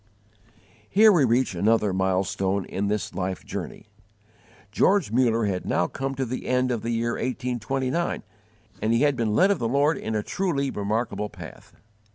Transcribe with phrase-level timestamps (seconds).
[0.89, 3.85] Here we reach another mile stone in this life journey.
[4.71, 8.23] George Muller had now come to the end of the year 1829,
[8.81, 11.75] and he had been led of the Lord in a truly remarkable path.